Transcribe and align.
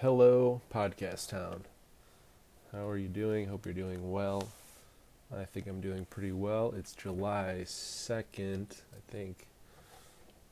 Hello, 0.00 0.60
Podcast 0.70 1.30
Town. 1.30 1.62
How 2.72 2.86
are 2.86 2.98
you 2.98 3.08
doing? 3.08 3.46
Hope 3.48 3.64
you're 3.64 3.72
doing 3.72 4.12
well. 4.12 4.46
I 5.34 5.44
think 5.44 5.66
I'm 5.66 5.80
doing 5.80 6.04
pretty 6.10 6.32
well. 6.32 6.74
It's 6.76 6.92
July 6.92 7.62
2nd, 7.64 8.66
I 8.70 9.10
think, 9.10 9.46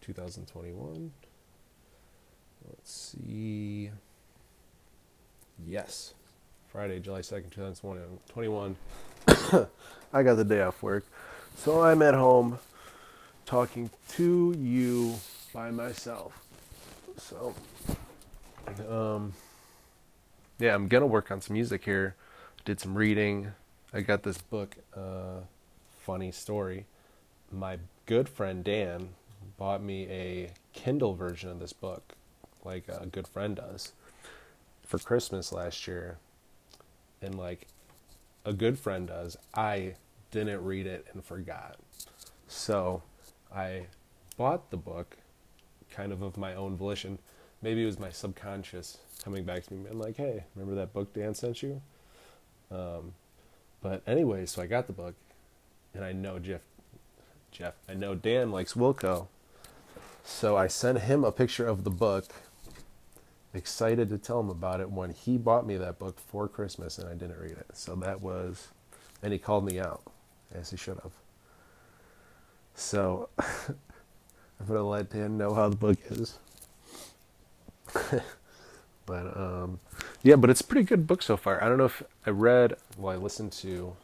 2021. 0.01 1.13
Let's 2.67 2.91
see. 2.91 3.91
Yes, 5.67 6.15
Friday, 6.73 6.99
July 6.99 7.21
2nd, 7.21 7.51
2021. 7.51 8.77
I 10.15 10.23
got 10.23 10.37
the 10.37 10.45
day 10.45 10.63
off 10.63 10.83
work. 10.83 11.05
So 11.57 11.83
I'm 11.83 12.01
at 12.01 12.15
home 12.15 12.59
talking 13.45 13.91
to 14.13 14.55
you 14.59 15.17
by 15.53 15.71
myself. 15.71 16.33
So, 17.19 17.55
um, 18.89 19.33
yeah, 20.59 20.75
I'm 20.75 20.89
gonna 20.89 21.07
work 21.07 21.31
on 21.31 21.41
some 21.41 21.55
music 21.55 21.85
here. 21.85 22.15
Did 22.65 22.81
some 22.81 22.95
reading. 22.95 23.53
I 23.93 24.01
got 24.03 24.23
this 24.23 24.39
book, 24.39 24.77
uh, 24.95 25.41
funny 26.01 26.33
story. 26.33 26.87
My 27.51 27.79
good 28.07 28.29
friend 28.29 28.63
Dan 28.63 29.11
bought 29.57 29.83
me 29.83 30.07
a 30.09 30.51
Kindle 30.73 31.15
version 31.15 31.51
of 31.51 31.59
this 31.59 31.73
book, 31.73 32.15
like 32.65 32.85
a 32.89 33.07
good 33.07 33.27
friend 33.27 33.57
does, 33.57 33.93
for 34.85 34.99
Christmas 34.99 35.53
last 35.53 35.87
year. 35.87 36.19
And 37.23 37.35
like 37.37 37.67
a 38.45 38.53
good 38.53 38.79
friend 38.79 39.09
does, 39.09 39.37
I 39.55 39.95
didn't 40.31 40.65
read 40.65 40.87
it 40.87 41.07
and 41.13 41.25
forgot. 41.25 41.77
So 42.47 43.03
I 43.55 43.87
bought 44.37 44.71
the 44.71 44.77
book 44.77 45.17
kind 45.91 46.13
of 46.13 46.23
of 46.23 46.37
my 46.37 46.55
own 46.55 46.77
volition. 46.77 47.19
Maybe 47.63 47.83
it 47.83 47.87
was 47.87 47.99
my 47.99 48.11
subconscious 48.11 48.99
coming 49.25 49.45
back 49.45 49.67
to 49.67 49.75
me 49.75 49.89
and 49.89 49.99
like, 49.99 50.17
hey, 50.17 50.45
remember 50.55 50.77
that 50.77 50.93
book 50.93 51.13
Dan 51.13 51.35
sent 51.35 51.63
you? 51.63 51.81
Um, 52.71 53.15
but 53.83 54.03
anyway, 54.07 54.47
so 54.47 54.63
I 54.63 54.67
got 54.67 54.87
the 54.87 54.93
book, 54.93 55.15
and 55.95 56.05
I 56.05 56.13
know 56.13 56.39
Jeff, 56.39 56.61
Jeff, 57.51 57.75
I 57.89 57.95
know 57.95 58.15
Dan 58.15 58.51
likes 58.51 58.75
Wilco, 58.75 59.29
so 60.25 60.57
I 60.57 60.67
sent 60.67 61.01
him 61.01 61.25
a 61.25 61.33
picture 61.33 61.67
of 61.67 61.85
the 61.85 61.91
book. 61.91 62.27
Excited 63.55 64.11
to 64.11 64.19
tell 64.19 64.41
him 64.41 64.51
about 64.51 64.81
it 64.81 64.91
when 64.91 65.11
he 65.11 65.39
bought 65.39 65.67
me 65.67 65.77
that 65.79 65.99
book 65.99 66.19
for 66.21 66.49
Christmas 66.49 66.99
and 66.99 67.09
I 67.09 67.15
didn't 67.15 67.39
read 67.39 67.53
it. 67.53 67.67
So 67.73 67.95
that 67.97 68.21
was, 68.21 68.69
and 69.23 69.33
he 69.33 69.39
called 69.39 69.65
me 69.65 69.81
out, 69.81 70.03
as 70.55 70.71
he 70.71 70.77
should 70.77 70.99
have. 71.03 71.13
So 72.75 73.31
I'm 73.39 74.67
gonna 74.67 74.83
let 74.83 75.11
Dan 75.11 75.39
know 75.39 75.55
how 75.55 75.69
the 75.71 75.77
book 75.77 75.99
is. 76.11 76.39
but 79.07 79.37
um, 79.37 79.81
yeah, 80.23 80.37
but 80.37 80.51
it's 80.51 80.61
a 80.61 80.65
pretty 80.65 80.85
good 80.85 81.07
book 81.07 81.23
so 81.23 81.37
far. 81.37 81.63
I 81.63 81.69
don't 81.69 81.79
know 81.79 81.87
if 81.87 82.03
I 82.27 82.31
read, 82.31 82.75
well, 82.97 83.15
I 83.15 83.17
listened 83.17 83.53
to 83.53 83.97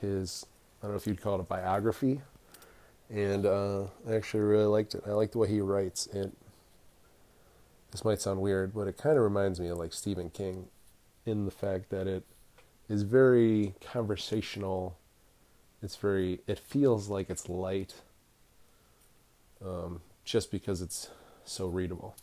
his, 0.00 0.46
I 0.82 0.86
don't 0.86 0.92
know 0.92 0.96
if 0.96 1.06
you'd 1.06 1.20
call 1.20 1.36
it 1.36 1.40
a 1.40 1.44
biography, 1.44 2.20
and 3.10 3.46
uh, 3.46 3.84
I 4.08 4.14
actually 4.14 4.40
really 4.40 4.64
liked 4.64 4.94
it. 4.94 5.04
I 5.06 5.10
like 5.10 5.32
the 5.32 5.38
way 5.38 5.48
he 5.48 5.60
writes. 5.60 6.06
It. 6.08 6.32
This 7.92 8.04
might 8.04 8.20
sound 8.20 8.40
weird, 8.40 8.74
but 8.74 8.88
it 8.88 8.98
kind 8.98 9.16
of 9.16 9.22
reminds 9.22 9.60
me 9.60 9.68
of 9.68 9.78
like 9.78 9.92
Stephen 9.92 10.30
King, 10.30 10.66
in 11.24 11.44
the 11.44 11.50
fact 11.50 11.90
that 11.90 12.06
it 12.06 12.24
is 12.88 13.02
very 13.02 13.74
conversational. 13.80 14.98
It's 15.82 15.96
very. 15.96 16.40
It 16.46 16.58
feels 16.58 17.08
like 17.08 17.30
it's 17.30 17.48
light. 17.48 17.94
Um, 19.64 20.00
just 20.24 20.50
because 20.50 20.82
it's 20.82 21.08
so 21.44 21.66
readable 21.68 22.16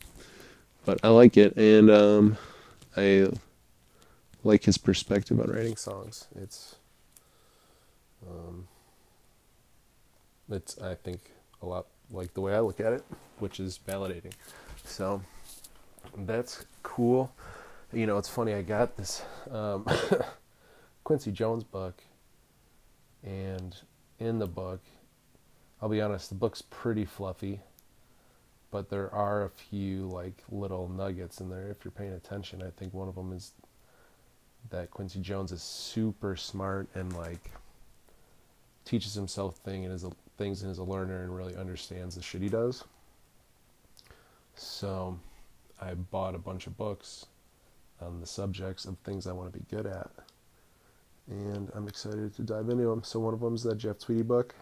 but 0.84 1.00
I 1.02 1.08
like 1.08 1.36
it, 1.36 1.56
and 1.56 1.90
um, 1.90 2.36
I 2.96 3.28
like 4.42 4.64
his 4.64 4.78
perspective 4.78 5.40
on 5.40 5.50
writing 5.50 5.76
songs. 5.76 6.28
It's, 6.36 6.76
um, 8.26 8.68
it's 10.50 10.78
I 10.78 10.94
think 10.94 11.20
a 11.62 11.66
lot 11.66 11.86
like 12.10 12.34
the 12.34 12.40
way 12.40 12.54
I 12.54 12.60
look 12.60 12.80
at 12.80 12.92
it, 12.92 13.04
which 13.38 13.60
is 13.60 13.78
validating. 13.86 14.32
So 14.84 15.22
that's 16.18 16.64
cool. 16.82 17.32
You 17.92 18.06
know, 18.06 18.18
it's 18.18 18.28
funny. 18.28 18.54
I 18.54 18.62
got 18.62 18.96
this 18.96 19.22
um, 19.50 19.86
Quincy 21.04 21.32
Jones 21.32 21.64
book, 21.64 22.02
and 23.22 23.74
in 24.18 24.38
the 24.38 24.46
book, 24.46 24.80
I'll 25.80 25.88
be 25.88 26.00
honest, 26.00 26.28
the 26.28 26.34
book's 26.34 26.62
pretty 26.62 27.04
fluffy 27.04 27.60
but 28.74 28.90
there 28.90 29.14
are 29.14 29.44
a 29.44 29.50
few 29.50 30.08
like 30.08 30.42
little 30.50 30.88
nuggets 30.88 31.40
in 31.40 31.48
there 31.48 31.68
if 31.68 31.84
you're 31.84 31.92
paying 31.92 32.14
attention. 32.14 32.60
I 32.60 32.70
think 32.70 32.92
one 32.92 33.06
of 33.06 33.14
them 33.14 33.32
is 33.32 33.52
that 34.70 34.90
Quincy 34.90 35.20
Jones 35.20 35.52
is 35.52 35.62
super 35.62 36.34
smart 36.34 36.88
and 36.94 37.16
like 37.16 37.52
teaches 38.84 39.14
himself 39.14 39.58
thing 39.58 39.84
and 39.84 39.94
is 39.94 40.02
a, 40.02 40.10
things 40.38 40.62
and 40.62 40.72
is 40.72 40.78
a 40.78 40.82
learner 40.82 41.22
and 41.22 41.36
really 41.36 41.54
understands 41.54 42.16
the 42.16 42.22
shit 42.22 42.42
he 42.42 42.48
does. 42.48 42.82
So 44.56 45.20
I 45.80 45.94
bought 45.94 46.34
a 46.34 46.38
bunch 46.38 46.66
of 46.66 46.76
books 46.76 47.26
on 48.00 48.18
the 48.18 48.26
subjects 48.26 48.86
of 48.86 48.98
things 49.04 49.28
I 49.28 49.32
want 49.32 49.52
to 49.52 49.56
be 49.56 49.64
good 49.70 49.86
at. 49.86 50.10
And 51.28 51.70
I'm 51.76 51.86
excited 51.86 52.34
to 52.34 52.42
dive 52.42 52.70
into 52.70 52.88
them. 52.88 53.04
So 53.04 53.20
one 53.20 53.34
of 53.34 53.40
them 53.40 53.54
is 53.54 53.62
that 53.62 53.76
Jeff 53.76 54.00
Tweedy 54.00 54.22
book 54.22 54.52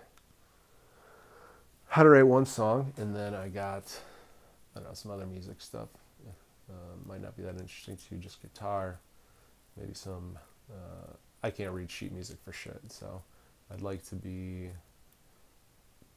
how 1.93 2.03
to 2.03 2.09
write 2.09 2.23
one 2.23 2.47
song, 2.47 2.91
and 2.97 3.15
then 3.15 3.35
I 3.35 3.49
got 3.49 3.85
I 4.75 4.79
don't 4.79 4.89
know 4.89 4.95
some 4.95 5.11
other 5.11 5.27
music 5.27 5.61
stuff. 5.61 5.89
Uh, 6.71 6.75
might 7.07 7.21
not 7.21 7.37
be 7.37 7.43
that 7.43 7.51
interesting 7.51 7.99
to 7.99 8.15
you, 8.15 8.19
just 8.19 8.41
guitar, 8.41 8.99
maybe 9.77 9.93
some. 9.93 10.39
Uh, 10.71 11.13
I 11.43 11.51
can't 11.51 11.71
read 11.73 11.91
sheet 11.91 12.13
music 12.13 12.39
for 12.43 12.51
shit, 12.51 12.81
so 12.89 13.21
I'd 13.71 13.83
like 13.83 14.03
to 14.09 14.15
be 14.15 14.71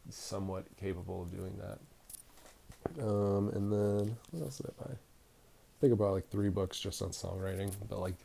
somewhat 0.10 0.64
capable 0.80 1.24
of 1.24 1.36
doing 1.36 1.58
that. 1.58 3.04
Um, 3.04 3.50
and 3.50 3.70
then 3.70 4.16
what 4.32 4.44
else 4.44 4.60
did 4.60 4.68
I 4.68 4.84
buy? 4.84 4.92
I 4.94 5.78
think 5.82 5.92
about 5.92 6.14
like 6.14 6.30
three 6.30 6.50
books 6.50 6.80
just 6.80 7.02
on 7.02 7.10
songwriting, 7.10 7.74
but 7.90 8.00
like 8.00 8.16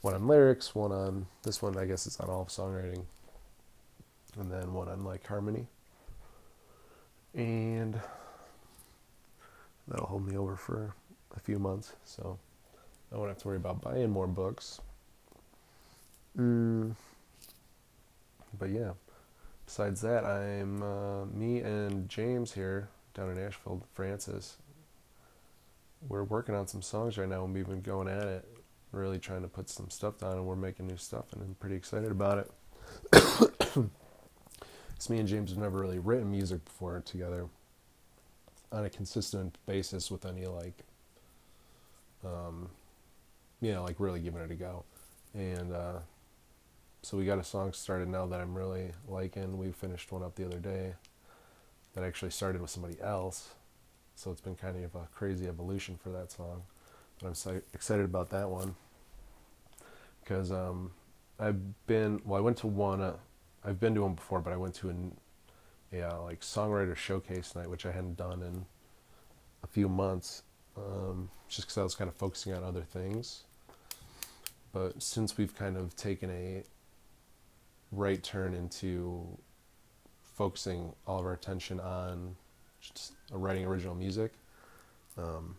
one 0.00 0.14
on 0.14 0.26
lyrics, 0.26 0.74
one 0.74 0.90
on 0.90 1.26
this 1.44 1.62
one 1.62 1.78
I 1.78 1.84
guess 1.84 2.08
is 2.08 2.18
on 2.18 2.28
all 2.28 2.42
of 2.42 2.48
songwriting, 2.48 3.04
and 4.36 4.50
then 4.50 4.72
one 4.72 4.88
on 4.88 5.04
like 5.04 5.24
harmony 5.24 5.68
and 7.36 8.00
that'll 9.86 10.06
hold 10.06 10.26
me 10.26 10.36
over 10.36 10.56
for 10.56 10.94
a 11.36 11.40
few 11.40 11.58
months. 11.58 11.92
So 12.04 12.38
I 13.12 13.16
won't 13.16 13.28
have 13.28 13.38
to 13.38 13.48
worry 13.48 13.58
about 13.58 13.82
buying 13.82 14.10
more 14.10 14.26
books. 14.26 14.80
Mm. 16.36 16.96
But 18.58 18.70
yeah, 18.70 18.92
besides 19.66 20.00
that, 20.00 20.24
I'm 20.24 20.82
uh, 20.82 21.26
me 21.26 21.60
and 21.60 22.08
James 22.08 22.52
here 22.52 22.88
down 23.14 23.30
in 23.30 23.38
Asheville, 23.38 23.82
Francis. 23.94 24.56
We're 26.08 26.24
working 26.24 26.54
on 26.54 26.66
some 26.66 26.82
songs 26.82 27.18
right 27.18 27.28
now, 27.28 27.44
and 27.44 27.54
we've 27.54 27.66
been 27.66 27.80
going 27.80 28.08
at 28.08 28.22
it, 28.22 28.48
really 28.92 29.18
trying 29.18 29.42
to 29.42 29.48
put 29.48 29.68
some 29.68 29.90
stuff 29.90 30.18
down, 30.18 30.32
and 30.32 30.46
we're 30.46 30.56
making 30.56 30.86
new 30.86 30.96
stuff, 30.96 31.32
and 31.32 31.42
I'm 31.42 31.56
pretty 31.58 31.76
excited 31.76 32.10
about 32.10 32.38
it. 32.38 33.90
Because 34.96 35.10
me 35.10 35.18
and 35.18 35.28
James 35.28 35.50
have 35.50 35.58
never 35.58 35.78
really 35.78 35.98
written 35.98 36.30
music 36.30 36.64
before 36.64 37.00
together 37.04 37.46
on 38.72 38.86
a 38.86 38.90
consistent 38.90 39.58
basis 39.66 40.10
with 40.10 40.24
any 40.24 40.46
like, 40.46 40.84
um, 42.24 42.70
you 43.60 43.72
know, 43.72 43.84
like 43.84 44.00
really 44.00 44.20
giving 44.20 44.40
it 44.40 44.50
a 44.50 44.54
go. 44.54 44.84
And 45.34 45.72
uh, 45.72 45.98
so 47.02 47.18
we 47.18 47.26
got 47.26 47.38
a 47.38 47.44
song 47.44 47.74
started 47.74 48.08
now 48.08 48.26
that 48.26 48.40
I'm 48.40 48.54
really 48.54 48.92
liking. 49.06 49.58
We 49.58 49.70
finished 49.70 50.10
one 50.10 50.22
up 50.22 50.34
the 50.34 50.46
other 50.46 50.58
day 50.58 50.94
that 51.94 52.02
actually 52.02 52.30
started 52.30 52.62
with 52.62 52.70
somebody 52.70 52.96
else. 53.02 53.50
So 54.14 54.30
it's 54.30 54.40
been 54.40 54.56
kind 54.56 54.82
of 54.82 54.94
a 54.94 55.06
crazy 55.14 55.46
evolution 55.46 55.98
for 56.02 56.08
that 56.10 56.32
song. 56.32 56.62
But 57.20 57.28
I'm 57.28 57.34
so 57.34 57.60
excited 57.74 58.06
about 58.06 58.30
that 58.30 58.48
one 58.48 58.74
because 60.22 60.50
um, 60.50 60.90
I've 61.38 61.86
been 61.86 62.20
well. 62.24 62.38
I 62.38 62.40
went 62.40 62.56
to 62.58 62.66
one. 62.66 63.02
Uh, 63.02 63.16
I've 63.66 63.80
been 63.80 63.94
to 63.96 64.02
them 64.02 64.14
before, 64.14 64.40
but 64.40 64.52
I 64.52 64.56
went 64.56 64.74
to 64.76 64.90
an 64.90 65.16
yeah 65.92 66.12
like 66.14 66.40
songwriter 66.40 66.96
showcase 66.96 67.54
night, 67.56 67.68
which 67.68 67.84
I 67.84 67.90
hadn't 67.90 68.16
done 68.16 68.42
in 68.42 68.64
a 69.64 69.66
few 69.66 69.88
months, 69.88 70.44
um, 70.76 71.28
just 71.48 71.66
because 71.66 71.78
I 71.78 71.82
was 71.82 71.94
kind 71.96 72.08
of 72.08 72.14
focusing 72.14 72.54
on 72.54 72.62
other 72.62 72.82
things. 72.82 73.42
But 74.72 75.02
since 75.02 75.36
we've 75.36 75.54
kind 75.56 75.76
of 75.76 75.96
taken 75.96 76.30
a 76.30 76.62
right 77.90 78.22
turn 78.22 78.54
into 78.54 79.26
focusing 80.22 80.92
all 81.06 81.18
of 81.18 81.26
our 81.26 81.32
attention 81.32 81.80
on 81.80 82.36
writing 83.32 83.64
original 83.64 83.94
music, 83.94 84.32
um, 85.18 85.56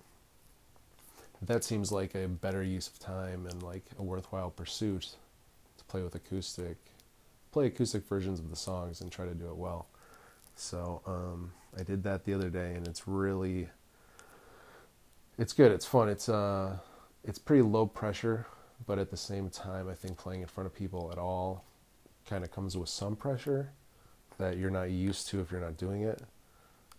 that 1.41 1.63
seems 1.63 1.91
like 1.91 2.15
a 2.15 2.27
better 2.27 2.63
use 2.63 2.87
of 2.87 2.99
time 2.99 3.47
and 3.47 3.63
like 3.63 3.85
a 3.99 4.03
worthwhile 4.03 4.51
pursuit 4.51 5.15
to 5.77 5.83
play 5.85 6.01
with 6.01 6.15
acoustic 6.15 6.77
play 7.51 7.67
acoustic 7.67 8.07
versions 8.07 8.39
of 8.39 8.49
the 8.49 8.55
songs 8.55 9.01
and 9.01 9.11
try 9.11 9.25
to 9.25 9.33
do 9.33 9.47
it 9.47 9.55
well. 9.55 9.87
So 10.55 11.01
um, 11.05 11.51
I 11.77 11.83
did 11.83 12.03
that 12.03 12.25
the 12.25 12.33
other 12.33 12.49
day, 12.49 12.73
and 12.73 12.87
it's 12.87 13.07
really 13.07 13.69
it's 15.37 15.53
good. 15.53 15.71
It's 15.71 15.85
fun. 15.85 16.09
It's 16.09 16.29
uh, 16.29 16.77
it's 17.23 17.39
pretty 17.39 17.61
low 17.61 17.85
pressure, 17.85 18.47
but 18.85 18.97
at 18.97 19.11
the 19.11 19.17
same 19.17 19.49
time, 19.49 19.87
I 19.87 19.93
think 19.93 20.17
playing 20.17 20.41
in 20.41 20.47
front 20.47 20.65
of 20.65 20.73
people 20.73 21.09
at 21.11 21.17
all 21.19 21.63
kind 22.27 22.43
of 22.43 22.51
comes 22.51 22.75
with 22.75 22.89
some 22.89 23.15
pressure 23.15 23.71
that 24.37 24.57
you're 24.57 24.69
not 24.69 24.89
used 24.89 25.27
to 25.29 25.39
if 25.39 25.51
you're 25.51 25.61
not 25.61 25.77
doing 25.77 26.01
it. 26.03 26.21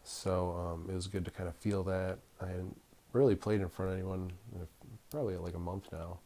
So 0.04 0.52
um, 0.52 0.86
it 0.90 0.94
was 0.94 1.06
good 1.06 1.24
to 1.24 1.30
kind 1.30 1.48
of 1.48 1.56
feel 1.56 1.82
that. 1.84 2.18
I 2.40 2.46
hadn't 2.46 2.80
really 3.12 3.34
played 3.34 3.60
in 3.60 3.68
front 3.68 3.90
of 3.90 3.98
anyone 3.98 4.32
probably 5.10 5.36
like 5.36 5.54
a 5.54 5.58
month 5.58 5.88
now, 5.92 6.18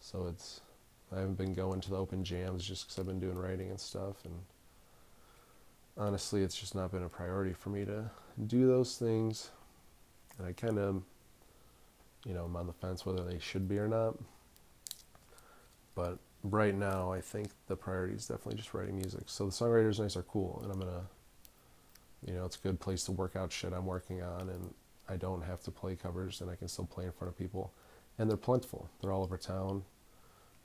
so 0.00 0.26
it's 0.28 0.60
I 1.12 1.16
haven't 1.20 1.38
been 1.38 1.54
going 1.54 1.80
to 1.80 1.90
the 1.90 1.96
open 1.96 2.22
jams 2.22 2.64
just 2.64 2.84
because 2.84 2.98
I've 2.98 3.06
been 3.06 3.20
doing 3.20 3.36
writing 3.36 3.70
and 3.70 3.80
stuff, 3.80 4.24
and 4.24 4.34
honestly, 5.96 6.42
it's 6.42 6.58
just 6.58 6.74
not 6.74 6.92
been 6.92 7.02
a 7.02 7.08
priority 7.08 7.52
for 7.52 7.70
me 7.70 7.84
to 7.84 8.10
do 8.46 8.66
those 8.66 8.96
things, 8.96 9.50
and 10.38 10.46
I 10.46 10.52
kind 10.52 10.78
of, 10.78 11.02
you 12.24 12.32
know, 12.32 12.44
I'm 12.44 12.56
on 12.56 12.66
the 12.66 12.72
fence 12.72 13.04
whether 13.04 13.24
they 13.24 13.38
should 13.38 13.68
be 13.68 13.78
or 13.78 13.88
not. 13.88 14.16
But 15.96 16.18
right 16.44 16.74
now, 16.74 17.12
I 17.12 17.20
think 17.20 17.48
the 17.66 17.76
priority 17.76 18.14
is 18.14 18.26
definitely 18.26 18.54
just 18.54 18.72
writing 18.72 18.96
music. 18.96 19.24
So 19.26 19.46
the 19.46 19.52
songwriters 19.52 19.98
nights 19.98 20.16
are 20.16 20.22
cool, 20.22 20.60
and 20.62 20.72
I'm 20.72 20.78
gonna, 20.78 21.02
you 22.24 22.34
know, 22.34 22.44
it's 22.44 22.56
a 22.56 22.60
good 22.60 22.78
place 22.78 23.02
to 23.04 23.12
work 23.12 23.34
out 23.34 23.50
shit 23.50 23.72
I'm 23.72 23.86
working 23.86 24.22
on, 24.22 24.48
and 24.48 24.74
I 25.08 25.16
don't 25.16 25.42
have 25.42 25.60
to 25.64 25.72
play 25.72 25.96
covers, 25.96 26.40
and 26.40 26.48
I 26.48 26.54
can 26.54 26.68
still 26.68 26.86
play 26.86 27.04
in 27.04 27.12
front 27.12 27.32
of 27.32 27.36
people, 27.36 27.72
and 28.16 28.30
they're 28.30 28.36
plentiful. 28.36 28.88
They're 29.00 29.12
all 29.12 29.24
over 29.24 29.36
town. 29.36 29.82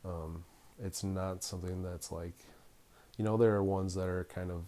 Um, 0.05 0.43
it's 0.83 1.03
not 1.03 1.43
something 1.43 1.81
that's 1.81 2.11
like, 2.11 2.35
you 3.17 3.25
know, 3.25 3.37
there 3.37 3.55
are 3.55 3.63
ones 3.63 3.95
that 3.95 4.07
are 4.07 4.25
kind 4.25 4.51
of 4.51 4.63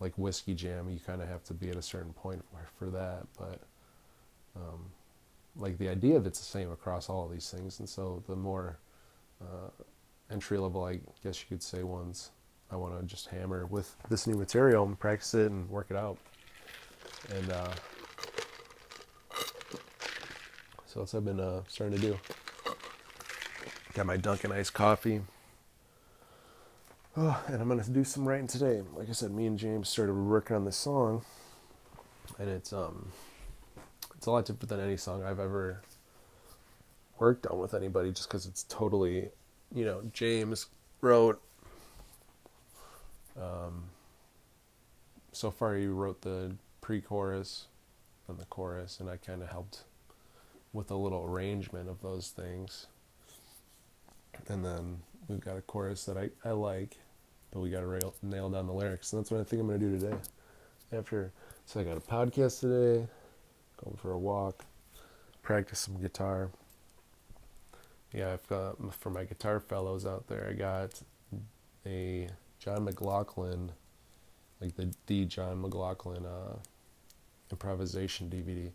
like 0.00 0.12
whiskey 0.18 0.54
jam. 0.54 0.90
You 0.90 0.98
kind 0.98 1.22
of 1.22 1.28
have 1.28 1.44
to 1.44 1.54
be 1.54 1.70
at 1.70 1.76
a 1.76 1.82
certain 1.82 2.12
point 2.12 2.44
for, 2.50 2.68
for 2.78 2.90
that, 2.90 3.26
but 3.38 3.60
um, 4.56 4.90
like 5.56 5.78
the 5.78 5.88
idea 5.88 6.16
of 6.16 6.26
it's 6.26 6.38
the 6.38 6.44
same 6.44 6.70
across 6.70 7.08
all 7.08 7.24
of 7.24 7.32
these 7.32 7.48
things. 7.50 7.78
And 7.78 7.88
so 7.88 8.22
the 8.26 8.36
more 8.36 8.78
uh, 9.40 9.70
entry 10.30 10.58
level, 10.58 10.84
I 10.84 11.00
guess 11.22 11.40
you 11.40 11.46
could 11.48 11.62
say, 11.62 11.82
ones 11.82 12.30
I 12.70 12.76
want 12.76 12.98
to 12.98 13.06
just 13.06 13.28
hammer 13.28 13.66
with 13.66 13.94
this 14.08 14.26
new 14.26 14.36
material 14.36 14.84
and 14.84 14.98
practice 14.98 15.34
it 15.34 15.50
and 15.50 15.68
work 15.70 15.86
it 15.90 15.96
out. 15.96 16.18
And 17.30 17.50
uh, 17.52 17.70
so 20.86 21.00
that's 21.00 21.12
what 21.12 21.14
I've 21.14 21.24
been 21.24 21.40
uh, 21.40 21.62
starting 21.68 21.98
to 21.98 22.02
do. 22.02 22.18
Got 23.94 24.06
my 24.06 24.16
Dunkin' 24.16 24.50
iced 24.50 24.74
coffee. 24.74 25.20
Oh, 27.16 27.44
and 27.46 27.62
I'm 27.62 27.68
gonna 27.68 27.84
do 27.84 28.02
some 28.02 28.26
writing 28.26 28.48
today. 28.48 28.82
Like 28.96 29.08
I 29.08 29.12
said, 29.12 29.30
me 29.30 29.46
and 29.46 29.56
James 29.56 29.88
started 29.88 30.14
working 30.14 30.56
on 30.56 30.64
this 30.64 30.76
song, 30.76 31.24
and 32.36 32.50
it's 32.50 32.72
um, 32.72 33.12
it's 34.16 34.26
a 34.26 34.32
lot 34.32 34.46
different 34.46 34.68
than 34.68 34.80
any 34.80 34.96
song 34.96 35.22
I've 35.22 35.38
ever 35.38 35.80
worked 37.20 37.46
on 37.46 37.60
with 37.60 37.72
anybody, 37.72 38.10
just 38.10 38.28
because 38.28 38.46
it's 38.46 38.64
totally, 38.64 39.28
you 39.72 39.84
know, 39.84 40.02
James 40.12 40.66
wrote. 41.00 41.40
Um, 43.40 43.84
so 45.30 45.52
far, 45.52 45.76
he 45.76 45.86
wrote 45.86 46.22
the 46.22 46.56
pre-chorus 46.80 47.66
and 48.26 48.38
the 48.38 48.44
chorus, 48.46 48.98
and 48.98 49.08
I 49.08 49.18
kind 49.18 49.40
of 49.40 49.50
helped 49.50 49.84
with 50.72 50.90
a 50.90 50.96
little 50.96 51.24
arrangement 51.24 51.88
of 51.88 52.02
those 52.02 52.30
things 52.30 52.88
and 54.48 54.64
then 54.64 54.98
we've 55.28 55.40
got 55.40 55.56
a 55.56 55.62
chorus 55.62 56.04
that 56.04 56.16
I, 56.16 56.30
I 56.44 56.52
like, 56.52 56.96
but 57.50 57.60
we 57.60 57.70
got 57.70 57.80
to 57.80 58.12
nail 58.22 58.50
down 58.50 58.66
the 58.66 58.72
lyrics. 58.72 59.12
And 59.12 59.20
that's 59.20 59.30
what 59.30 59.40
I 59.40 59.44
think 59.44 59.60
I'm 59.60 59.68
going 59.68 59.80
to 59.80 59.86
do 59.86 59.98
today. 59.98 60.16
After, 60.92 61.32
so 61.66 61.80
I 61.80 61.84
got 61.84 61.96
a 61.96 62.00
podcast 62.00 62.60
today, 62.60 63.06
going 63.82 63.96
for 63.96 64.12
a 64.12 64.18
walk, 64.18 64.64
practice 65.42 65.80
some 65.80 66.00
guitar. 66.00 66.50
Yeah, 68.12 68.32
I've 68.32 68.46
got 68.46 68.94
for 68.94 69.10
my 69.10 69.24
guitar 69.24 69.58
fellows 69.58 70.06
out 70.06 70.28
there. 70.28 70.46
I 70.48 70.52
got 70.52 71.00
a 71.84 72.28
John 72.60 72.84
McLaughlin, 72.84 73.72
like 74.60 74.76
the 74.76 74.94
D 75.06 75.24
John 75.24 75.60
McLaughlin 75.60 76.24
uh, 76.24 76.58
improvisation 77.50 78.30
DVD, 78.30 78.70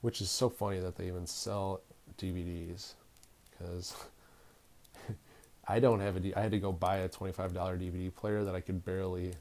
which 0.00 0.20
is 0.20 0.30
so 0.30 0.48
funny 0.48 0.80
that 0.80 0.96
they 0.96 1.06
even 1.06 1.26
sell 1.26 1.82
DVDs 2.18 2.94
because 3.50 3.94
I 5.70 5.78
don't 5.78 6.00
have 6.00 6.16
a. 6.16 6.38
I 6.38 6.42
had 6.42 6.50
to 6.50 6.58
go 6.58 6.72
buy 6.72 6.98
a 6.98 7.08
twenty-five 7.08 7.54
dollar 7.54 7.78
DVD 7.78 8.12
player 8.12 8.42
that 8.42 8.56
I 8.56 8.60
could 8.60 8.84
barely 8.84 9.34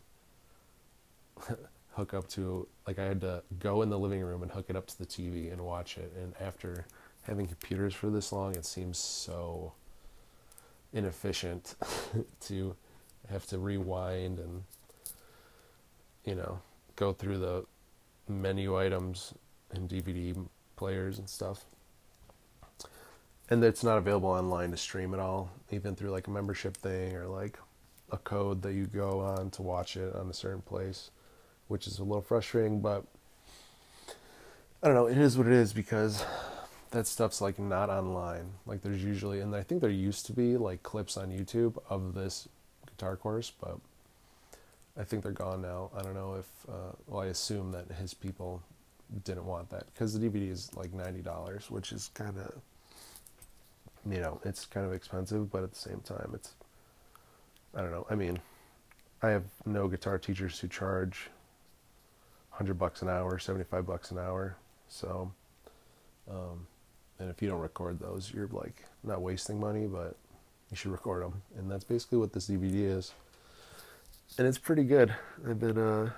hook 1.93 2.13
up 2.13 2.27
to. 2.29 2.67
Like 2.85 2.99
I 2.99 3.05
had 3.05 3.21
to 3.21 3.41
go 3.59 3.81
in 3.81 3.89
the 3.89 3.97
living 3.97 4.21
room 4.21 4.43
and 4.43 4.51
hook 4.51 4.65
it 4.69 4.75
up 4.75 4.85
to 4.87 4.97
the 4.99 5.07
TV 5.07 5.51
and 5.51 5.61
watch 5.61 5.97
it. 5.97 6.13
And 6.21 6.35
after 6.39 6.85
having 7.23 7.47
computers 7.47 7.95
for 7.95 8.11
this 8.11 8.31
long, 8.31 8.55
it 8.55 8.65
seems 8.65 8.99
so 8.99 9.73
inefficient 10.93 11.75
to 12.41 12.75
have 13.29 13.47
to 13.47 13.57
rewind 13.57 14.39
and 14.39 14.63
you 16.25 16.35
know 16.35 16.59
go 16.95 17.11
through 17.11 17.37
the 17.37 17.65
menu 18.27 18.77
items 18.77 19.33
and 19.71 19.89
DVD 19.89 20.35
players 20.75 21.19
and 21.19 21.27
stuff 21.27 21.65
and 23.49 23.63
it's 23.63 23.83
not 23.83 23.97
available 23.97 24.29
online 24.29 24.71
to 24.71 24.77
stream 24.77 25.13
at 25.13 25.19
all, 25.19 25.51
even 25.71 25.95
through 25.95 26.11
like 26.11 26.27
a 26.27 26.31
membership 26.31 26.77
thing 26.77 27.15
or 27.15 27.25
like 27.25 27.57
a 28.11 28.17
code 28.17 28.61
that 28.61 28.73
you 28.73 28.85
go 28.85 29.19
on 29.21 29.49
to 29.51 29.61
watch 29.61 29.97
it 29.97 30.15
on 30.15 30.29
a 30.29 30.33
certain 30.33 30.61
place, 30.61 31.09
which 31.67 31.87
is 31.87 31.99
a 31.99 32.03
little 32.03 32.21
frustrating, 32.21 32.79
but 32.79 33.05
I 34.81 34.87
don't 34.87 34.95
know, 34.95 35.07
it 35.07 35.17
is 35.17 35.37
what 35.37 35.47
it 35.47 35.53
is 35.53 35.73
because 35.73 36.23
that 36.91 37.07
stuff's 37.07 37.41
like 37.41 37.59
not 37.59 37.89
online. 37.89 38.51
Like 38.65 38.81
there's 38.81 39.03
usually, 39.03 39.39
and 39.39 39.55
I 39.55 39.63
think 39.63 39.81
there 39.81 39.89
used 39.89 40.25
to 40.27 40.33
be 40.33 40.55
like 40.55 40.83
clips 40.83 41.17
on 41.17 41.31
YouTube 41.31 41.77
of 41.89 42.13
this 42.13 42.47
guitar 42.87 43.17
course, 43.17 43.51
but 43.59 43.79
I 44.97 45.03
think 45.03 45.23
they're 45.23 45.31
gone 45.31 45.61
now. 45.61 45.89
I 45.95 46.03
don't 46.03 46.15
know 46.15 46.35
if, 46.35 46.47
uh, 46.69 46.93
well, 47.07 47.21
I 47.21 47.27
assume 47.27 47.71
that 47.71 47.91
his 47.91 48.13
people 48.13 48.61
didn't 49.23 49.45
want 49.45 49.69
that 49.71 49.85
because 49.93 50.17
the 50.17 50.29
DVD 50.29 50.51
is 50.51 50.75
like 50.75 50.91
$90, 50.91 51.71
which 51.71 51.91
is 51.91 52.11
kind 52.13 52.37
of 52.37 52.53
you 54.11 54.19
know, 54.19 54.39
it's 54.43 54.65
kind 54.65 54.85
of 54.85 54.93
expensive, 54.93 55.51
but 55.51 55.63
at 55.63 55.71
the 55.71 55.79
same 55.79 56.01
time, 56.01 56.31
it's, 56.33 56.53
I 57.75 57.81
don't 57.81 57.91
know. 57.91 58.05
I 58.09 58.15
mean, 58.15 58.39
I 59.21 59.29
have 59.29 59.43
no 59.65 59.87
guitar 59.87 60.17
teachers 60.17 60.59
who 60.59 60.67
charge 60.67 61.29
100 62.51 62.73
bucks 62.75 63.01
an 63.01 63.09
hour, 63.09 63.37
75 63.37 63.85
bucks 63.85 64.11
an 64.11 64.17
hour. 64.17 64.55
So, 64.87 65.31
um, 66.29 66.67
and 67.19 67.29
if 67.29 67.41
you 67.41 67.49
don't 67.49 67.59
record 67.59 67.99
those, 67.99 68.31
you're 68.33 68.47
like 68.47 68.85
not 69.03 69.21
wasting 69.21 69.59
money, 69.59 69.87
but 69.87 70.15
you 70.71 70.77
should 70.77 70.91
record 70.91 71.23
them. 71.23 71.41
And 71.57 71.69
that's 71.69 71.83
basically 71.83 72.17
what 72.17 72.33
this 72.33 72.47
DVD 72.47 72.97
is. 72.97 73.13
And 74.37 74.47
it's 74.47 74.57
pretty 74.57 74.83
good. 74.83 75.13
I've 75.47 75.59
been, 75.59 75.77
uh, 75.77 76.11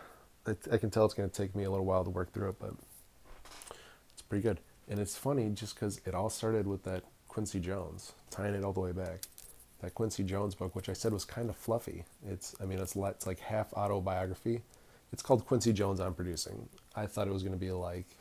I, 0.45 0.55
I 0.71 0.77
can 0.77 0.89
tell 0.89 1.05
it's 1.05 1.13
going 1.13 1.29
to 1.29 1.35
take 1.35 1.55
me 1.55 1.63
a 1.63 1.71
little 1.71 1.85
while 1.85 2.03
to 2.03 2.09
work 2.09 2.33
through 2.33 2.49
it, 2.49 2.59
but 2.59 2.73
it's 4.13 4.21
pretty 4.21 4.43
good. 4.43 4.59
And 4.89 4.99
it's 4.99 5.15
funny 5.15 5.49
just 5.49 5.75
because 5.75 6.01
it 6.05 6.13
all 6.13 6.29
started 6.29 6.67
with 6.67 6.83
that 6.83 7.03
Quincy 7.31 7.61
Jones, 7.61 8.11
tying 8.29 8.55
it 8.55 8.65
all 8.65 8.73
the 8.73 8.81
way 8.81 8.91
back. 8.91 9.21
That 9.79 9.95
Quincy 9.95 10.21
Jones 10.21 10.53
book, 10.53 10.75
which 10.75 10.89
I 10.89 10.93
said 10.93 11.13
was 11.13 11.23
kind 11.23 11.49
of 11.49 11.55
fluffy. 11.55 12.03
It's, 12.27 12.53
I 12.61 12.65
mean, 12.65 12.77
it's, 12.77 12.93
it's 12.93 13.25
like 13.25 13.39
half 13.39 13.71
autobiography. 13.71 14.63
It's 15.13 15.23
called 15.23 15.45
Quincy 15.45 15.71
Jones 15.71 16.01
on 16.01 16.13
Producing. 16.13 16.67
I 16.93 17.05
thought 17.05 17.29
it 17.29 17.33
was 17.33 17.41
going 17.41 17.53
to 17.53 17.57
be 17.57 17.71
like 17.71 18.17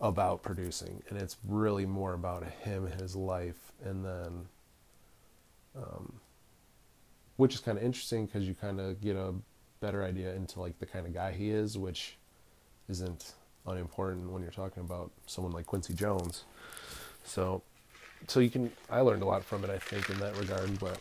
about 0.00 0.44
producing, 0.44 1.02
and 1.08 1.18
it's 1.18 1.36
really 1.48 1.86
more 1.86 2.12
about 2.12 2.44
him, 2.44 2.86
his 2.86 3.16
life, 3.16 3.72
and 3.84 4.04
then, 4.04 4.46
um, 5.76 6.20
which 7.34 7.54
is 7.54 7.60
kind 7.60 7.76
of 7.76 7.82
interesting 7.82 8.26
because 8.26 8.46
you 8.46 8.54
kind 8.54 8.80
of 8.80 9.00
get 9.00 9.16
a 9.16 9.34
better 9.80 10.04
idea 10.04 10.32
into 10.36 10.60
like 10.60 10.78
the 10.78 10.86
kind 10.86 11.04
of 11.04 11.12
guy 11.12 11.32
he 11.32 11.50
is, 11.50 11.76
which 11.76 12.16
isn't 12.88 13.34
unimportant 13.66 14.30
when 14.30 14.42
you're 14.42 14.50
talking 14.50 14.82
about 14.82 15.10
someone 15.26 15.52
like 15.52 15.66
Quincy 15.66 15.94
Jones. 15.94 16.44
So, 17.24 17.62
so 18.28 18.40
you 18.40 18.50
can. 18.50 18.72
I 18.90 19.00
learned 19.00 19.22
a 19.22 19.26
lot 19.26 19.44
from 19.44 19.64
it, 19.64 19.70
I 19.70 19.78
think, 19.78 20.08
in 20.10 20.18
that 20.20 20.36
regard. 20.36 20.78
But 20.78 21.00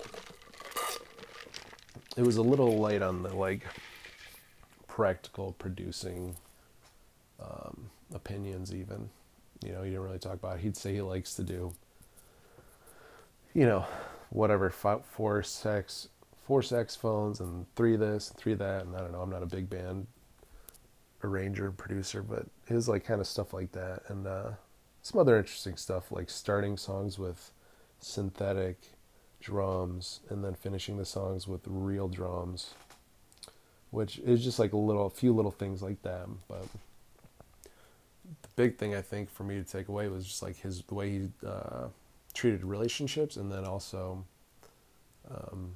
it 2.17 2.23
was 2.23 2.37
a 2.37 2.41
little 2.41 2.77
light 2.77 3.01
on 3.01 3.23
the 3.23 3.33
like 3.35 3.65
practical 4.87 5.53
producing 5.59 6.35
um, 7.39 7.89
opinions. 8.13 8.73
Even, 8.73 9.09
you 9.63 9.71
know, 9.71 9.83
he 9.83 9.89
didn't 9.89 10.03
really 10.03 10.19
talk 10.19 10.33
about. 10.33 10.57
It. 10.57 10.61
He'd 10.61 10.77
say 10.77 10.93
he 10.93 11.01
likes 11.01 11.35
to 11.35 11.43
do, 11.43 11.73
you 13.53 13.65
know, 13.65 13.85
whatever 14.29 14.69
four 14.69 15.43
sex 15.43 16.09
four 16.45 16.61
saxophones 16.61 17.39
and 17.39 17.65
three 17.75 17.95
this, 17.95 18.31
three 18.37 18.53
that, 18.53 18.85
and 18.85 18.95
I 18.95 18.99
don't 18.99 19.11
know. 19.11 19.21
I'm 19.21 19.31
not 19.31 19.41
a 19.41 19.47
big 19.47 19.69
band 19.69 20.05
arranger 21.25 21.71
producer, 21.71 22.21
but 22.21 22.45
his 22.67 22.87
like 22.87 23.03
kind 23.05 23.21
of 23.21 23.27
stuff 23.27 23.53
like 23.53 23.71
that, 23.73 24.03
and 24.07 24.27
uh, 24.27 24.51
some 25.01 25.19
other 25.19 25.37
interesting 25.37 25.77
stuff 25.77 26.11
like 26.11 26.29
starting 26.29 26.77
songs 26.77 27.19
with 27.19 27.51
synthetic 27.99 28.77
drums 29.39 30.21
and 30.29 30.43
then 30.43 30.53
finishing 30.53 30.97
the 30.97 31.05
songs 31.05 31.47
with 31.47 31.61
real 31.65 32.07
drums, 32.07 32.73
which 33.91 34.17
is 34.19 34.43
just 34.43 34.59
like 34.59 34.73
a 34.73 34.77
little, 34.77 35.05
a 35.05 35.09
few 35.09 35.33
little 35.33 35.51
things 35.51 35.81
like 35.81 36.01
that. 36.01 36.27
But 36.47 36.67
the 38.23 38.49
big 38.55 38.77
thing 38.77 38.95
I 38.95 39.01
think 39.01 39.29
for 39.29 39.43
me 39.43 39.55
to 39.55 39.63
take 39.63 39.87
away 39.87 40.07
was 40.07 40.25
just 40.25 40.41
like 40.41 40.57
his 40.57 40.81
the 40.83 40.95
way 40.95 41.09
he 41.11 41.29
uh, 41.45 41.87
treated 42.33 42.63
relationships, 42.63 43.37
and 43.37 43.51
then 43.51 43.65
also 43.65 44.23
um, 45.29 45.75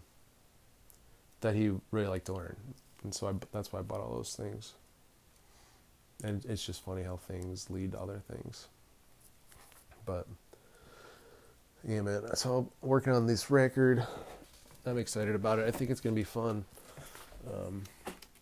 that 1.41 1.56
he 1.56 1.72
really 1.91 2.08
liked 2.08 2.25
to 2.25 2.34
learn, 2.34 2.58
and 3.03 3.13
so 3.13 3.27
I, 3.27 3.34
that's 3.51 3.72
why 3.72 3.79
I 3.79 3.82
bought 3.84 4.01
all 4.01 4.15
those 4.15 4.36
things. 4.36 4.74
And 6.24 6.44
it's 6.46 6.66
just 6.66 6.84
funny 6.84 7.04
how 7.04 7.18
things 7.18 7.70
lead 7.70 7.94
to 7.94 8.00
other 8.00 8.22
things. 8.30 8.68
But 10.06 10.28
yeah, 11.88 12.02
man. 12.02 12.36
So 12.36 12.58
I'm 12.58 12.90
working 12.90 13.14
on 13.14 13.26
this 13.26 13.50
record. 13.50 14.06
I'm 14.86 14.98
excited 14.98 15.36
about 15.36 15.60
it. 15.60 15.68
I 15.68 15.72
think 15.72 15.92
it's 15.92 16.02
gonna 16.02 16.16
be 16.16 16.24
fun. 16.24 16.66
Um, 17.48 17.84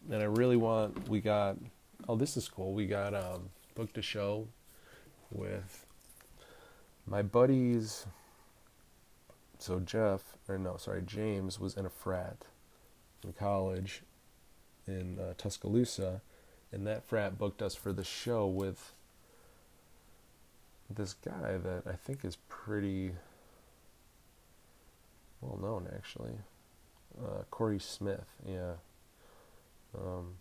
and 0.10 0.22
I 0.22 0.26
really 0.26 0.58
want. 0.58 1.08
We 1.08 1.22
got. 1.22 1.58
Oh, 2.08 2.16
this 2.16 2.38
is 2.38 2.48
cool. 2.48 2.74
We 2.74 2.88
got 2.88 3.14
um, 3.14 3.50
booked 3.76 3.98
a 3.98 4.02
show 4.02 4.48
with 5.32 5.86
my 7.06 7.22
buddies. 7.22 8.06
So 9.60 9.80
Jeff, 9.80 10.22
or 10.48 10.58
no, 10.58 10.78
sorry, 10.78 11.02
James 11.06 11.60
was 11.60 11.76
in 11.76 11.86
a 11.86 11.90
frat 11.90 12.46
in 13.24 13.34
college 13.34 14.04
in 14.88 15.20
uh, 15.20 15.34
Tuscaloosa, 15.38 16.22
and 16.72 16.86
that 16.88 17.04
frat 17.04 17.38
booked 17.38 17.62
us 17.62 17.76
for 17.76 17.94
the 17.94 18.04
show 18.04 18.48
with 18.48 18.94
this 20.90 21.14
guy 21.14 21.58
that 21.58 21.84
I 21.86 21.94
think 21.94 22.24
is 22.24 22.38
pretty 22.48 23.12
well 25.42 25.60
known, 25.62 25.88
actually. 25.96 26.34
Uh, 27.20 27.44
Corey 27.50 27.80
Smith, 27.80 28.26
yeah. 28.48 28.74
Um, 29.98 30.36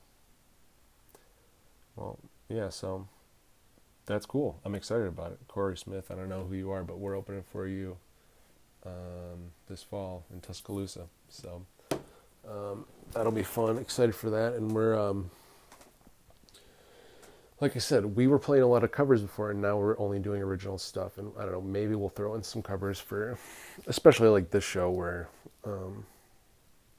well, 1.96 2.18
yeah, 2.48 2.68
so 2.68 3.08
that's 4.04 4.26
cool. 4.26 4.60
I'm 4.64 4.74
excited 4.74 5.06
about 5.06 5.32
it. 5.32 5.38
Corey 5.48 5.76
Smith, 5.76 6.10
I 6.10 6.14
don't 6.14 6.28
know 6.28 6.44
who 6.44 6.54
you 6.54 6.70
are, 6.70 6.84
but 6.84 6.98
we're 6.98 7.16
opening 7.16 7.42
for 7.50 7.66
you 7.66 7.96
um, 8.84 9.50
this 9.68 9.82
fall 9.82 10.24
in 10.32 10.40
Tuscaloosa. 10.40 11.06
So 11.28 11.64
um, 12.48 12.84
that'll 13.12 13.32
be 13.32 13.42
fun. 13.42 13.78
Excited 13.78 14.14
for 14.14 14.30
that. 14.30 14.54
And 14.54 14.70
we're, 14.72 14.98
um, 14.98 15.30
like 17.60 17.74
I 17.74 17.78
said, 17.78 18.04
we 18.04 18.26
were 18.26 18.38
playing 18.38 18.62
a 18.62 18.66
lot 18.66 18.84
of 18.84 18.92
covers 18.92 19.22
before, 19.22 19.50
and 19.50 19.62
now 19.62 19.78
we're 19.78 19.98
only 19.98 20.18
doing 20.18 20.42
original 20.42 20.76
stuff. 20.76 21.16
And 21.16 21.32
I 21.38 21.42
don't 21.42 21.52
know, 21.52 21.60
maybe 21.60 21.94
we'll 21.94 22.10
throw 22.10 22.34
in 22.34 22.42
some 22.42 22.62
covers 22.62 23.00
for, 23.00 23.38
especially 23.86 24.28
like 24.28 24.50
this 24.50 24.64
show 24.64 24.90
where 24.90 25.28
um, 25.64 26.04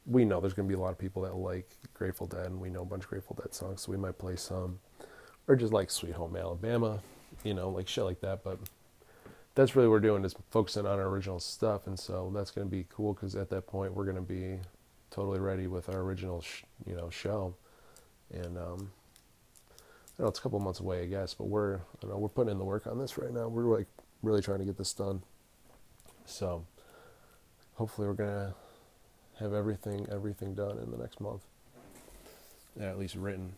we 0.08 0.26
know 0.26 0.40
there's 0.40 0.54
going 0.54 0.68
to 0.68 0.74
be 0.74 0.78
a 0.78 0.82
lot 0.82 0.92
of 0.92 0.98
people 0.98 1.22
that 1.24 1.36
like 1.36 1.70
Grateful 1.94 2.26
Dead, 2.26 2.48
and 2.48 2.60
we 2.60 2.70
know 2.70 2.82
a 2.82 2.86
bunch 2.86 3.04
of 3.04 3.10
Grateful 3.10 3.38
Dead 3.40 3.54
songs, 3.54 3.82
so 3.82 3.92
we 3.92 3.98
might 3.98 4.18
play 4.18 4.36
some, 4.36 4.80
or 5.48 5.56
just 5.56 5.74
like 5.74 5.92
Sweet 5.92 6.14
Home 6.14 6.36
Alabama, 6.36 7.00
you 7.44 7.54
know, 7.54 7.70
like 7.70 7.88
shit 7.88 8.04
like 8.04 8.22
that. 8.22 8.44
But 8.44 8.58
that's 9.54 9.76
really 9.76 9.88
what 9.88 9.94
we're 9.94 10.00
doing 10.00 10.26
is 10.26 10.36
focusing 10.50 10.88
on 10.88 11.00
our 11.00 11.08
original 11.08 11.40
stuff, 11.40 11.86
and 11.86 12.00
so 12.00 12.32
that's 12.34 12.50
going 12.50 12.68
to 12.68 12.72
be 12.72 12.88
cool 12.90 13.14
because 13.14 13.36
at 13.36 13.50
that 13.52 13.68
point 13.68 13.94
we're 13.94 14.06
going 14.06 14.16
to 14.16 14.22
be 14.24 14.60
totally 15.12 15.40
ready 15.40 15.68
with 15.68 15.88
our 15.90 16.00
original, 16.00 16.42
sh- 16.42 16.64
you 16.88 16.96
know, 16.96 17.12
show, 17.12 17.54
and 18.32 18.58
um, 18.58 18.92
know 20.20 20.28
it's 20.28 20.40
a 20.40 20.42
couple 20.42 20.60
months 20.60 20.80
away, 20.80 21.02
I 21.02 21.06
guess, 21.06 21.34
but 21.34 21.46
we're 21.46 21.76
I 21.76 22.08
know 22.08 22.18
we're 22.18 22.30
putting 22.30 22.52
in 22.52 22.58
the 22.58 22.66
work 22.66 22.88
on 22.88 22.98
this 23.00 23.18
right 23.18 23.32
now. 23.32 23.48
We're 23.48 23.78
like 23.78 23.88
really 24.24 24.42
trying 24.42 24.60
to 24.60 24.66
get 24.66 24.78
this 24.78 24.94
done, 24.94 25.22
so 26.26 26.66
hopefully 27.76 28.08
we're 28.08 28.14
gonna 28.14 28.54
have 29.40 29.54
everything 29.54 30.08
everything 30.12 30.56
done 30.56 30.80
in 30.80 30.92
the 30.92 30.98
next 30.98 31.22
month, 31.22 31.44
at 32.80 32.98
least 32.98 33.16
written. 33.16 33.54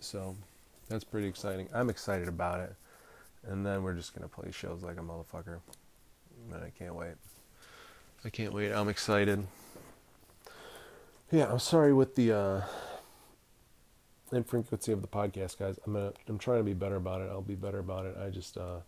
So 0.00 0.36
that's 0.88 1.04
pretty 1.04 1.28
exciting. 1.28 1.68
I'm 1.72 1.88
excited 1.88 2.28
about 2.28 2.60
it. 2.60 2.74
And 3.46 3.64
then 3.64 3.82
we're 3.82 3.94
just 3.94 4.14
gonna 4.14 4.28
play 4.28 4.50
shows 4.50 4.82
like 4.82 4.98
a 4.98 5.00
motherfucker. 5.00 5.58
And 6.52 6.62
I 6.62 6.70
can't 6.76 6.94
wait. 6.94 7.14
I 8.24 8.30
can't 8.30 8.52
wait. 8.52 8.72
I'm 8.72 8.88
excited. 8.88 9.46
Yeah, 11.30 11.50
I'm 11.50 11.60
sorry 11.60 11.92
with 11.92 12.14
the 12.14 12.32
uh 12.32 12.60
infrequency 14.32 14.92
of 14.92 15.02
the 15.02 15.08
podcast, 15.08 15.58
guys. 15.58 15.78
I'm 15.86 15.92
gonna 15.92 16.12
I'm 16.28 16.38
trying 16.38 16.58
to 16.58 16.64
be 16.64 16.74
better 16.74 16.96
about 16.96 17.20
it. 17.20 17.28
I'll 17.30 17.42
be 17.42 17.54
better 17.54 17.78
about 17.78 18.06
it. 18.06 18.16
I 18.16 18.30
just 18.30 18.56
uh 18.56 18.78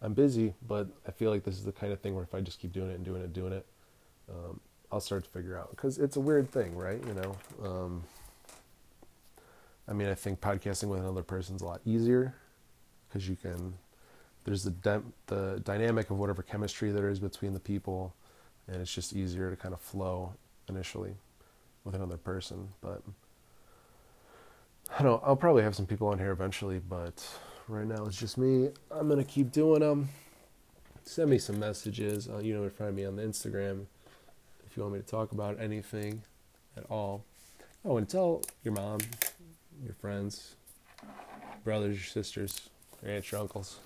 I'm 0.00 0.14
busy, 0.14 0.54
but 0.66 0.88
I 1.06 1.10
feel 1.10 1.30
like 1.30 1.44
this 1.44 1.56
is 1.56 1.64
the 1.64 1.72
kind 1.72 1.92
of 1.92 2.00
thing 2.00 2.14
where 2.14 2.24
if 2.24 2.34
I 2.34 2.40
just 2.40 2.60
keep 2.60 2.72
doing 2.72 2.90
it 2.90 2.94
and 2.94 3.04
doing 3.04 3.20
it 3.20 3.24
and 3.24 3.32
doing 3.32 3.52
it, 3.52 3.66
um, 4.30 4.60
I'll 4.92 5.00
start 5.00 5.24
to 5.24 5.30
figure 5.30 5.58
out 5.58 5.70
because 5.70 5.98
it's 5.98 6.16
a 6.16 6.20
weird 6.20 6.50
thing, 6.50 6.76
right? 6.76 7.02
You 7.06 7.14
know, 7.14 7.36
um, 7.64 8.04
I 9.88 9.92
mean, 9.92 10.08
I 10.08 10.14
think 10.14 10.40
podcasting 10.40 10.88
with 10.88 11.00
another 11.00 11.22
person's 11.22 11.62
a 11.62 11.64
lot 11.64 11.80
easier 11.84 12.34
because 13.08 13.28
you 13.28 13.36
can. 13.36 13.74
There's 14.44 14.64
the 14.64 15.02
the 15.26 15.60
dynamic 15.64 16.10
of 16.10 16.18
whatever 16.18 16.42
chemistry 16.42 16.90
there 16.90 17.10
is 17.10 17.18
between 17.18 17.52
the 17.52 17.60
people, 17.60 18.14
and 18.66 18.80
it's 18.80 18.94
just 18.94 19.14
easier 19.14 19.50
to 19.50 19.56
kind 19.56 19.74
of 19.74 19.80
flow 19.80 20.34
initially 20.68 21.14
with 21.84 21.94
another 21.94 22.16
person. 22.16 22.68
But 22.80 23.02
I 24.96 25.02
don't. 25.02 25.22
I'll 25.24 25.36
probably 25.36 25.62
have 25.62 25.74
some 25.74 25.86
people 25.86 26.08
on 26.08 26.18
here 26.18 26.30
eventually, 26.30 26.78
but 26.78 27.26
right 27.66 27.86
now 27.86 28.04
it's 28.04 28.16
just 28.16 28.38
me. 28.38 28.70
I'm 28.90 29.08
gonna 29.08 29.24
keep 29.24 29.50
doing 29.50 29.80
them. 29.80 30.08
Send 31.02 31.30
me 31.30 31.38
some 31.38 31.58
messages. 31.58 32.28
Uh, 32.28 32.38
you 32.38 32.54
know, 32.54 32.68
find 32.68 32.94
me 32.94 33.04
on 33.04 33.16
the 33.16 33.22
Instagram 33.22 33.86
if 34.66 34.76
you 34.76 34.82
want 34.82 34.94
me 34.94 35.00
to 35.00 35.06
talk 35.06 35.32
about 35.32 35.58
anything 35.60 36.22
at 36.76 36.84
all. 36.90 37.24
Oh, 37.84 37.96
and 37.96 38.08
tell 38.08 38.42
your 38.64 38.74
mom, 38.74 39.00
your 39.82 39.94
friends, 39.94 40.56
brothers, 41.64 41.96
your 41.96 42.04
sisters, 42.04 42.68
your 43.02 43.12
aunts, 43.12 43.32
your 43.32 43.40
uncles. 43.40 43.78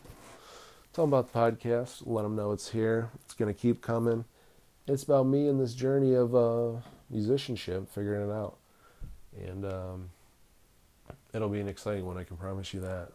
Tell 0.92 1.06
them 1.06 1.14
about 1.14 1.32
the 1.32 1.38
podcast. 1.38 2.02
Let 2.04 2.22
them 2.22 2.36
know 2.36 2.52
it's 2.52 2.70
here. 2.70 3.10
It's 3.24 3.34
going 3.34 3.52
to 3.52 3.58
keep 3.58 3.80
coming. 3.80 4.24
It's 4.86 5.04
about 5.04 5.26
me 5.26 5.48
and 5.48 5.60
this 5.60 5.74
journey 5.74 6.14
of 6.14 6.34
uh, 6.34 6.80
musicianship, 7.08 7.88
figuring 7.88 8.28
it 8.28 8.32
out. 8.32 8.56
And 9.36 9.64
um, 9.64 10.10
it'll 11.34 11.48
be 11.48 11.60
an 11.60 11.68
exciting 11.68 12.06
one, 12.06 12.18
I 12.18 12.24
can 12.24 12.36
promise 12.36 12.74
you 12.74 12.80
that. 12.80 13.08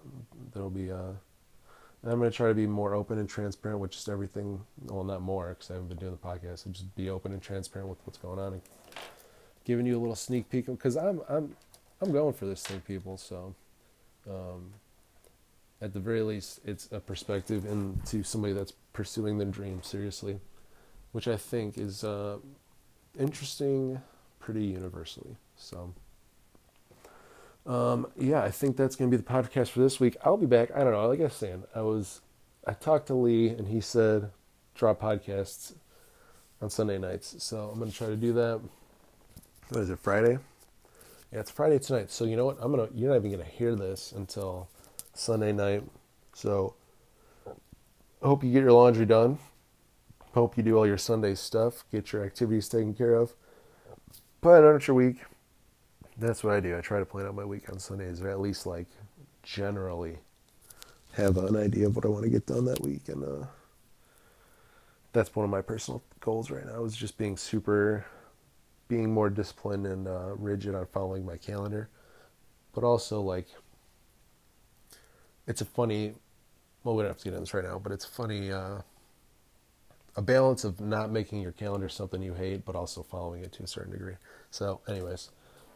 There'll 0.54 0.70
be, 0.70 0.92
uh, 0.92 1.14
I'm 2.04 2.20
going 2.20 2.30
to 2.30 2.36
try 2.36 2.48
to 2.48 2.54
be 2.54 2.68
more 2.68 2.94
open 2.94 3.20
and 3.20 3.30
transparent 3.30 3.80
with 3.80 3.92
just 3.92 4.10
everything. 4.10 4.62
Well, 4.86 5.04
not 5.04 5.22
more, 5.22 5.50
because 5.50 5.70
I 5.70 5.74
haven't 5.74 5.90
been 5.90 5.98
doing 5.98 6.12
the 6.12 6.28
podcast. 6.28 6.64
So 6.64 6.70
just 6.72 6.96
be 6.96 7.10
open 7.10 7.32
and 7.32 7.42
transparent 7.42 7.90
with 7.90 8.00
what's 8.06 8.18
going 8.18 8.40
on 8.40 8.54
and 8.54 8.62
giving 9.66 9.86
you 9.86 9.98
a 9.98 10.00
little 10.00 10.16
sneak 10.16 10.50
peek. 10.50 10.68
Because 10.68 10.98
I'm, 10.98 11.22
I'm, 11.30 11.56
I'm 12.02 12.12
going 12.12 12.34
for 12.34 12.46
this 12.46 12.64
thing, 12.64 12.82
people. 12.82 13.18
So, 13.18 13.56
um, 14.30 14.72
at 15.82 15.94
the 15.94 16.00
very 16.00 16.22
least, 16.22 16.60
it's 16.66 16.90
a 16.92 17.00
perspective 17.00 17.66
into 17.66 18.24
somebody 18.24 18.54
that's 18.54 18.74
pursuing 18.94 19.38
their 19.38 19.48
dream 19.48 19.84
seriously, 19.84 20.40
which 21.12 21.28
I 21.28 21.38
think 21.38 21.78
is 21.78 22.04
uh, 22.04 22.38
interesting 23.20 24.02
pretty 24.40 24.66
universally. 24.66 25.36
So, 25.56 25.94
um, 27.68 28.08
yeah, 28.18 28.42
I 28.42 28.50
think 28.50 28.78
that's 28.78 28.96
going 28.96 29.12
to 29.12 29.18
be 29.18 29.22
the 29.22 29.30
podcast 29.30 29.70
for 29.70 29.80
this 29.80 30.00
week. 30.00 30.16
I'll 30.24 30.38
be 30.38 30.46
back. 30.46 30.72
I 30.76 30.84
don't 30.84 30.94
know. 30.94 31.08
Like 31.08 31.20
I 31.20 31.24
was 31.24 31.34
saying, 31.34 31.64
I 31.76 31.82
was, 31.82 32.22
I 32.66 32.74
talked 32.74 33.08
to 33.08 33.14
Lee 33.14 33.50
and 33.50 33.68
he 33.68 33.82
said 33.82 34.32
drop 34.74 35.02
podcasts 35.02 35.74
on 36.62 36.70
Sunday 36.70 36.98
nights. 36.98 37.36
So 37.40 37.70
I'm 37.72 37.80
going 37.80 37.92
to 37.92 37.98
try 37.98 38.08
to 38.08 38.16
do 38.16 38.34
that. 38.34 38.62
What 39.70 39.82
is 39.82 39.90
it, 39.90 40.00
Friday? 40.00 40.40
Yeah, 41.32 41.42
it's 41.42 41.52
Friday 41.52 41.78
tonight. 41.78 42.10
So 42.10 42.24
you 42.24 42.38
know 42.38 42.46
what? 42.46 42.58
I'm 42.62 42.72
gonna. 42.72 42.88
You're 42.96 43.10
not 43.10 43.18
even 43.18 43.32
gonna 43.32 43.44
hear 43.44 43.76
this 43.76 44.14
until 44.14 44.70
Sunday 45.14 45.52
night. 45.52 45.84
So 46.34 46.76
I 47.48 48.28
hope 48.28 48.46
you 48.46 48.52
get 48.54 48.62
your 48.62 48.72
laundry 48.72 49.06
done. 49.06 49.38
Hope 50.34 50.56
you 50.56 50.64
do 50.64 50.78
all 50.78 50.88
your 50.88 50.98
Sunday 50.98 51.36
stuff. 51.36 51.84
Get 51.92 52.14
your 52.14 52.24
activities 52.24 52.70
taken 52.70 52.94
care 52.94 53.14
of. 53.16 53.34
Plan 54.42 54.64
out 54.64 54.88
your 54.88 54.96
week. 54.96 55.18
That's 56.20 56.44
what 56.44 56.54
I 56.54 56.60
do. 56.60 56.78
I 56.78 56.82
try 56.82 57.00
to 57.00 57.06
plan 57.06 57.28
out 57.28 57.36
my 57.36 57.46
week 57.46 57.70
on 57.70 57.80
Sundays, 57.80 58.22
or 58.22 58.30
at 58.30 58.40
least 58.40 58.66
like 58.66 58.88
generally 59.44 60.18
have 61.14 61.38
an 61.38 61.56
idea 61.56 61.88
of 61.88 61.96
what 61.96 62.06
I 62.06 62.10
want 62.10 62.24
to 62.24 62.30
get 62.30 62.46
done 62.46 62.66
that 62.66 62.82
week. 62.82 63.08
And 63.10 63.24
uh, 63.24 63.46
that's 65.14 65.36
one 65.36 65.44
of 65.44 65.50
my 65.52 65.62
personal 65.62 66.04
goals 66.20 66.50
right 66.50 66.66
now. 66.66 66.84
Is 66.84 66.96
just 66.96 67.18
being 67.18 67.38
super 67.38 68.06
being 68.88 69.14
more 69.14 69.30
disciplined 69.30 69.86
and 69.86 70.08
uh, 70.08 70.36
rigid 70.38 70.74
on 70.74 70.88
following 70.88 71.26
my 71.26 71.38
calendar, 71.38 71.90
but 72.74 72.84
also 72.84 73.22
like 73.22 73.48
it's 75.46 75.62
a 75.62 75.66
funny. 75.66 76.14
Well, 76.84 76.96
we 76.96 77.04
don't 77.04 77.10
have 77.10 77.18
to 77.18 77.24
get 77.26 77.34
into 77.34 77.42
this 77.42 77.54
right 77.54 77.64
now, 77.64 77.80
but 77.80 77.92
it's 77.92 78.06
funny. 78.06 78.52
Uh, 78.52 78.82
a 80.16 80.22
balance 80.22 80.64
of 80.64 80.82
not 80.82 81.12
making 81.12 81.42
your 81.42 81.52
calendar 81.52 81.88
something 81.88 82.24
you 82.24 82.34
hate, 82.34 82.66
but 82.66 82.76
also 82.76 83.04
following 83.04 83.44
it 83.44 83.52
to 83.54 83.64
a 83.64 83.68
certain 83.68 83.92
degree. 83.92 84.16
So, 84.50 84.82
anyways, 84.88 85.30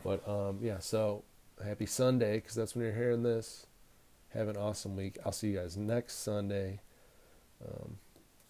but 0.03 0.27
um, 0.27 0.59
yeah. 0.61 0.79
So 0.79 1.23
happy 1.63 1.85
Sunday 1.85 2.35
because 2.35 2.55
that's 2.55 2.75
when 2.75 2.85
you're 2.85 2.95
hearing 2.95 3.23
this. 3.23 3.65
Have 4.33 4.47
an 4.47 4.57
awesome 4.57 4.95
week. 4.95 5.17
I'll 5.25 5.31
see 5.31 5.49
you 5.49 5.57
guys 5.57 5.75
next 5.75 6.19
Sunday. 6.23 6.79
Um, 7.65 7.97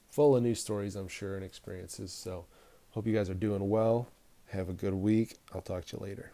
full 0.09 0.35
of 0.35 0.43
new 0.43 0.55
stories, 0.55 0.95
I'm 0.95 1.07
sure, 1.07 1.35
and 1.35 1.43
experiences. 1.43 2.13
So, 2.13 2.45
hope 2.91 3.07
you 3.07 3.13
guys 3.13 3.29
are 3.29 3.35
doing 3.35 3.67
well. 3.67 4.07
Have 4.49 4.69
a 4.69 4.73
good 4.73 4.93
week. 4.93 5.37
I'll 5.53 5.61
talk 5.61 5.85
to 5.85 5.97
you 5.97 6.03
later. 6.03 6.33